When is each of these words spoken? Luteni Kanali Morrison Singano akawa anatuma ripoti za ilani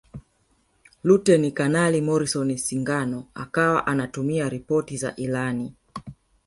Luteni 1.03 1.51
Kanali 1.57 1.99
Morrison 2.07 2.49
Singano 2.57 3.27
akawa 3.33 3.87
anatuma 3.87 4.49
ripoti 4.49 4.97
za 4.97 5.15
ilani 5.15 5.73